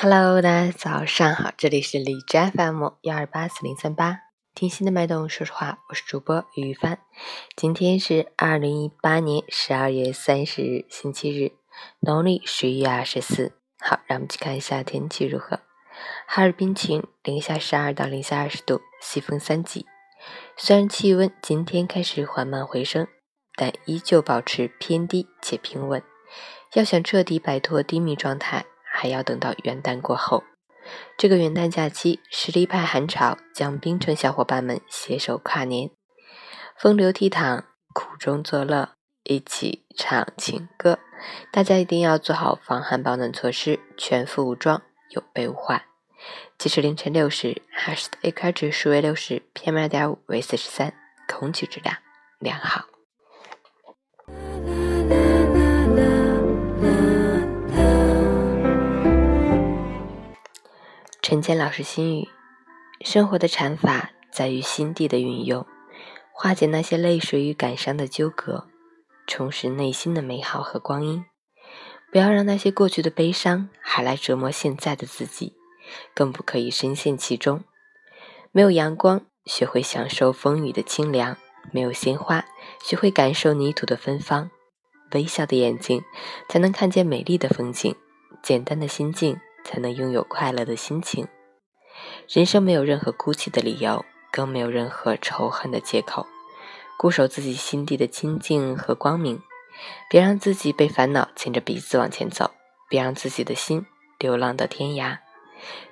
[0.00, 4.20] Hello，大家早上好，这里是荔枝 FM 幺二八四零三八，
[4.54, 7.00] 听心的脉动，说实话，我是主播于帆。
[7.56, 11.50] 今天是二零一八年十二月三十日，星期日，
[11.98, 13.54] 农历十一月二十四。
[13.80, 15.58] 好，让我们去看一下天气如何。
[16.28, 19.84] 哈尔滨晴，零下十二到零下二十度，西风三级。
[20.56, 23.08] 虽然气温今天开始缓慢回升，
[23.56, 26.00] 但依旧保持偏低且平稳。
[26.74, 28.64] 要想彻底摆脱低迷状态，
[28.98, 30.42] 还要等到元旦过后。
[31.16, 35.90] 这个元旦假期，实力派寒潮将冰城小伙伴们携手跨年，
[36.76, 37.62] 风流倜傥，
[37.94, 40.98] 苦中作乐，一起唱情歌。
[41.52, 45.82] 大家一定要做好防寒保暖措施，全副武装，有备无患。
[46.58, 50.92] 截至凌晨六时，哈市的 AQI 指数为六十，PM 二点五为四十三，
[51.28, 51.98] 空气质量
[52.40, 52.97] 良好。
[61.30, 62.28] 陈坚老师心语：
[63.02, 65.66] 生活的禅法在于心地的运用，
[66.32, 68.66] 化解那些泪水与感伤的纠葛，
[69.26, 71.26] 充实内心的美好和光阴。
[72.10, 75.52] 不要让那些过去的悲伤还来折磨现在的自己。
[76.14, 77.62] 更不可以深陷其中。
[78.50, 81.34] 没有阳光，学会享受风雨的清凉；
[81.70, 82.46] 没有鲜花，
[82.82, 84.50] 学会感受泥土的芬芳。
[85.12, 86.02] 微笑的眼睛，
[86.48, 87.92] 才能看见美丽的风景；
[88.42, 91.28] 简单的心境，才能拥有快乐的心情。
[92.26, 94.02] 人生没有任何哭泣的理由，
[94.32, 96.26] 更没有任何仇恨的借口。
[96.96, 99.42] 固守自己心底的清净和光明，
[100.08, 102.52] 别让自己被烦恼牵着鼻子往前走，
[102.88, 103.84] 别让自己的心
[104.18, 105.18] 流浪到天涯。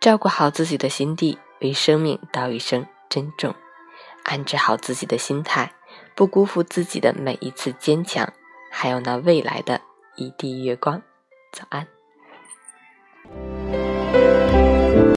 [0.00, 3.52] 照顾好自己的心地，为生命道一声珍重；
[4.24, 5.72] 安置好自己的心态，
[6.16, 8.32] 不辜负自己的每一次坚强，
[8.72, 9.80] 还有那未来的
[10.16, 11.00] 一地月光。
[11.52, 11.99] 早安。